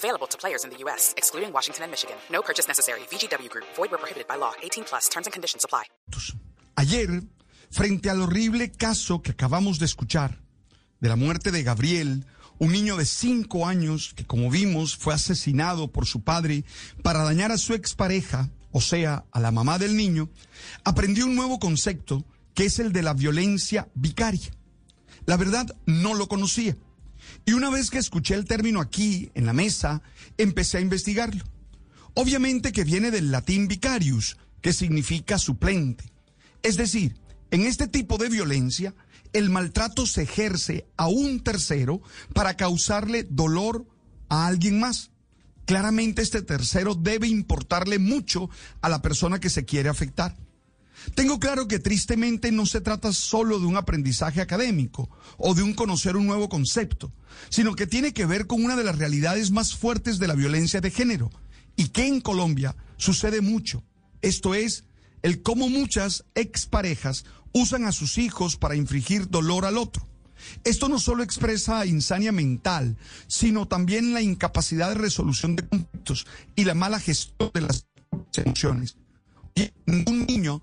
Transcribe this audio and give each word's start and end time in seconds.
Available 0.00 0.26
to 0.28 0.38
players 0.38 0.64
in 0.64 0.70
the 0.70 0.78
U.S., 0.84 1.12
excluding 1.18 1.52
Washington 1.52 1.84
and 1.84 1.90
Michigan. 1.90 2.16
No 2.30 2.40
purchase 2.40 2.66
necessary. 2.66 3.00
VGW 3.10 3.50
Group. 3.50 3.66
Void 3.76 3.90
where 3.90 3.98
prohibited 3.98 4.26
by 4.26 4.36
law. 4.36 4.52
18 4.62 4.84
plus. 4.84 5.10
Terms 5.10 5.26
and 5.26 5.32
conditions 5.34 5.62
apply. 5.62 5.84
Ayer, 6.76 7.22
frente 7.70 8.08
al 8.08 8.22
horrible 8.22 8.72
caso 8.72 9.20
que 9.20 9.32
acabamos 9.32 9.78
de 9.78 9.84
escuchar 9.84 10.40
de 11.00 11.08
la 11.10 11.16
muerte 11.16 11.50
de 11.50 11.62
Gabriel, 11.62 12.24
un 12.58 12.72
niño 12.72 12.96
de 12.96 13.04
cinco 13.04 13.66
años 13.66 14.14
que, 14.14 14.24
como 14.24 14.48
vimos, 14.50 14.96
fue 14.96 15.12
asesinado 15.12 15.92
por 15.92 16.06
su 16.06 16.22
padre 16.22 16.64
para 17.02 17.22
dañar 17.22 17.52
a 17.52 17.58
su 17.58 17.74
expareja, 17.74 18.48
o 18.72 18.80
sea, 18.80 19.24
a 19.32 19.40
la 19.40 19.50
mamá 19.50 19.78
del 19.78 19.96
niño, 19.96 20.30
aprendió 20.82 21.26
un 21.26 21.36
nuevo 21.36 21.58
concepto 21.58 22.24
que 22.54 22.64
es 22.64 22.78
el 22.78 22.92
de 22.92 23.02
la 23.02 23.12
violencia 23.12 23.88
vicaria. 23.94 24.50
La 25.26 25.36
verdad, 25.36 25.66
no 25.84 26.14
lo 26.14 26.26
conocía. 26.26 26.76
Y 27.44 27.52
una 27.52 27.70
vez 27.70 27.90
que 27.90 27.98
escuché 27.98 28.34
el 28.34 28.44
término 28.44 28.80
aquí, 28.80 29.30
en 29.34 29.46
la 29.46 29.52
mesa, 29.52 30.02
empecé 30.38 30.78
a 30.78 30.82
investigarlo. 30.82 31.44
Obviamente 32.14 32.72
que 32.72 32.84
viene 32.84 33.10
del 33.10 33.30
latín 33.30 33.68
vicarius, 33.68 34.36
que 34.60 34.72
significa 34.72 35.38
suplente. 35.38 36.04
Es 36.62 36.76
decir, 36.76 37.16
en 37.50 37.62
este 37.62 37.88
tipo 37.88 38.18
de 38.18 38.28
violencia, 38.28 38.94
el 39.32 39.50
maltrato 39.50 40.06
se 40.06 40.22
ejerce 40.22 40.86
a 40.96 41.08
un 41.08 41.40
tercero 41.40 42.02
para 42.34 42.56
causarle 42.56 43.26
dolor 43.28 43.86
a 44.28 44.46
alguien 44.46 44.80
más. 44.80 45.10
Claramente 45.66 46.22
este 46.22 46.42
tercero 46.42 46.94
debe 46.94 47.28
importarle 47.28 47.98
mucho 47.98 48.50
a 48.80 48.88
la 48.88 49.02
persona 49.02 49.38
que 49.38 49.50
se 49.50 49.64
quiere 49.64 49.88
afectar. 49.88 50.36
Tengo 51.14 51.38
claro 51.38 51.66
que 51.68 51.78
tristemente 51.78 52.52
no 52.52 52.66
se 52.66 52.80
trata 52.80 53.12
solo 53.12 53.58
de 53.58 53.66
un 53.66 53.76
aprendizaje 53.76 54.40
académico 54.40 55.08
o 55.38 55.54
de 55.54 55.62
un 55.62 55.74
conocer 55.74 56.16
un 56.16 56.26
nuevo 56.26 56.48
concepto, 56.48 57.12
sino 57.48 57.74
que 57.74 57.86
tiene 57.86 58.12
que 58.12 58.26
ver 58.26 58.46
con 58.46 58.64
una 58.64 58.76
de 58.76 58.84
las 58.84 58.98
realidades 58.98 59.50
más 59.50 59.74
fuertes 59.74 60.18
de 60.18 60.28
la 60.28 60.34
violencia 60.34 60.80
de 60.80 60.90
género 60.90 61.30
y 61.76 61.88
que 61.88 62.06
en 62.06 62.20
Colombia 62.20 62.76
sucede 62.96 63.40
mucho. 63.40 63.82
Esto 64.22 64.54
es, 64.54 64.84
el 65.22 65.42
cómo 65.42 65.68
muchas 65.68 66.24
exparejas 66.34 67.24
usan 67.52 67.84
a 67.84 67.92
sus 67.92 68.18
hijos 68.18 68.56
para 68.56 68.76
infligir 68.76 69.28
dolor 69.28 69.64
al 69.64 69.78
otro. 69.78 70.06
Esto 70.64 70.88
no 70.88 70.98
solo 70.98 71.22
expresa 71.22 71.84
insania 71.86 72.32
mental, 72.32 72.96
sino 73.26 73.66
también 73.66 74.14
la 74.14 74.22
incapacidad 74.22 74.88
de 74.88 74.94
resolución 74.94 75.56
de 75.56 75.66
conflictos 75.66 76.26
y 76.56 76.64
la 76.64 76.74
mala 76.74 77.00
gestión 77.00 77.50
de 77.52 77.60
las 77.62 77.86
emociones. 78.36 78.96
Y 79.54 79.70
ningún 79.86 80.26
niño 80.26 80.62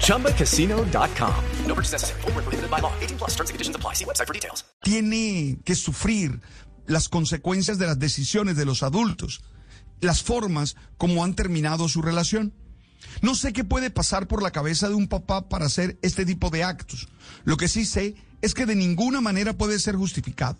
ChumbaCasino.com. 0.00 1.44
No 1.66 1.74
purchase 1.74 1.92
necessary. 1.92 2.20
Full 2.22 2.32
prohibited 2.32 2.70
by 2.70 2.80
law. 2.80 2.92
18 3.00 3.18
plus 3.18 3.30
terms 3.36 3.50
and 3.50 3.54
conditions 3.54 3.76
apply. 3.76 3.94
See 3.94 4.04
website 4.04 4.26
for 4.26 4.34
details. 4.34 4.64
tiene 4.82 5.58
que 5.64 5.74
sufrir 5.74 6.40
las 6.86 7.08
consecuencias 7.08 7.78
de 7.78 7.86
las 7.86 7.98
decisiones 7.98 8.56
de 8.56 8.64
los 8.64 8.82
adultos, 8.82 9.42
las 10.00 10.22
formas 10.22 10.76
como 10.96 11.22
han 11.22 11.34
terminado 11.34 11.88
su 11.88 12.02
relación. 12.02 12.52
No 13.22 13.34
sé 13.34 13.52
qué 13.52 13.64
puede 13.64 13.90
pasar 13.90 14.26
por 14.26 14.42
la 14.42 14.50
cabeza 14.50 14.88
de 14.88 14.94
un 14.94 15.06
papá 15.08 15.48
para 15.48 15.66
hacer 15.66 15.98
este 16.02 16.24
tipo 16.24 16.50
de 16.50 16.64
actos. 16.64 17.08
Lo 17.44 17.56
que 17.56 17.68
sí 17.68 17.84
sé 17.84 18.16
es 18.42 18.54
que 18.54 18.66
de 18.66 18.74
ninguna 18.74 19.20
manera 19.20 19.52
puede 19.56 19.78
ser 19.78 19.96
justificado. 19.96 20.58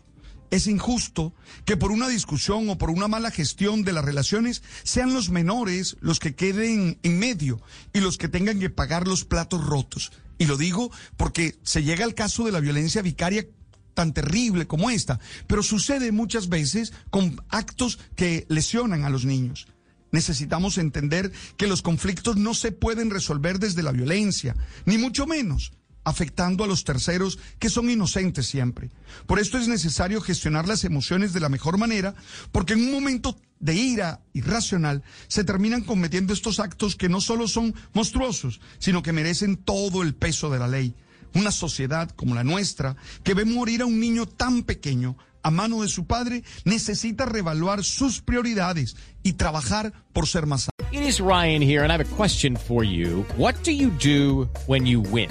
Es 0.51 0.67
injusto 0.67 1.33
que 1.65 1.77
por 1.77 1.93
una 1.93 2.09
discusión 2.09 2.69
o 2.69 2.79
por 2.79 2.91
una 2.91 3.07
mala 3.07 3.31
gestión 3.31 3.85
de 3.85 3.93
las 3.93 4.05
relaciones 4.05 4.63
sean 4.83 5.15
los 5.15 5.31
menores 5.31 5.97
los 6.01 6.19
que 6.19 6.35
queden 6.35 6.99
en 7.03 7.19
medio 7.19 7.61
y 7.93 8.01
los 8.01 8.19
que 8.19 8.29
tengan 8.29 8.59
que 8.59 8.71
pagar 8.71 9.07
los 9.07 9.25
platos 9.25 9.65
rotos. 9.65 10.11
Y 10.39 10.47
lo 10.47 10.57
digo 10.57 10.91
porque 11.17 11.57
se 11.63 11.85
llega 11.85 12.05
al 12.05 12.15
caso 12.15 12.45
de 12.45 12.53
la 12.53 12.61
violencia 12.61 13.03
vicaria 13.03 13.47
tan 13.95 14.13
terrible 14.13 14.67
como 14.67 14.91
esta, 14.91 15.21
pero 15.47 15.63
sucede 15.63 16.11
muchas 16.11 16.49
veces 16.49 16.93
con 17.11 17.41
actos 17.49 17.99
que 18.17 18.47
lesionan 18.49 19.05
a 19.05 19.11
los 19.11 19.25
niños. 19.25 19.69
Necesitamos 20.11 20.79
entender 20.79 21.31
que 21.57 21.69
los 21.69 21.83
conflictos 21.83 22.37
no 22.37 22.55
se 22.55 22.73
pueden 22.73 23.11
resolver 23.11 23.61
desde 23.61 23.85
la 23.85 23.93
violencia, 23.93 24.57
ni 24.85 24.99
mucho 24.99 25.27
menos 25.27 25.73
afectando 26.05 26.65
a 26.65 26.67
los 26.67 26.85
terceros 26.85 27.39
que 27.59 27.71
son 27.71 27.91
inocentes 27.91 28.47
siempre. 28.47 28.91
Por 29.27 29.39
esto 29.39 29.59
es 29.59 29.69
necesario 29.69 30.21
gestionar 30.21 30.67
las 30.67 30.85
emociones 30.85 31.33
de 31.33 31.41
la 31.41 31.49
mejor 31.49 31.79
manera, 31.79 32.15
porque 32.53 32.75
en 32.75 32.81
un 32.81 32.93
momento 32.93 33.37
de 33.59 33.75
ira 33.75 34.21
irracional 34.33 35.03
se 35.29 35.45
terminan 35.45 35.83
cometiendo 35.83 36.33
estos 36.33 36.61
actos 36.61 36.97
que 36.97 37.09
no 37.09 37.21
solo 37.21 37.49
son 37.49 37.75
monstruosos, 37.93 38.61
sino 38.79 39.03
que 39.03 39.13
merecen 39.13 39.57
todo 39.57 40.03
el 40.03 40.15
peso 40.15 40.51
de 40.51 40.59
la 40.59 40.69
ley. 40.69 40.95
Una 41.35 41.53
sociedad 41.53 42.11
como 42.11 42.35
la 42.35 42.43
nuestra, 42.43 42.97
que 43.23 43.35
ve 43.35 43.45
morir 43.45 43.83
a 43.83 43.87
un 43.87 44.01
niño 44.01 44.27
tan 44.27 44.63
pequeño 44.63 45.17
a 45.43 45.51
mano 45.51 45.83
de 45.83 45.89
su 45.89 46.07
padre, 46.07 46.43
necesita 46.65 47.25
reevaluar 47.25 47.85
sus 47.85 48.21
prioridades 48.21 48.97
y 49.23 49.35
trabajar 49.35 49.93
por 50.13 50.27
ser 50.27 50.47
más 50.47 50.69
It 50.93 51.03
is 51.03 51.21
Ryan 51.21 51.63
here, 51.63 51.85
and 51.85 51.93
I 51.93 51.97
have 51.97 52.01
a 52.01 52.17
question 52.17 52.57
for 52.57 52.83
you. 52.83 53.25
What 53.37 53.63
do 53.63 53.71
you 53.71 53.91
do 53.91 54.49
when 54.67 54.87
you 54.87 55.01
win? 55.01 55.31